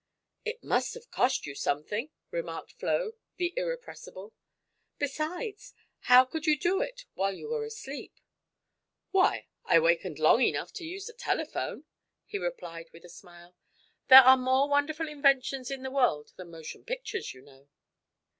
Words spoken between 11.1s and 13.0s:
telephone," he replied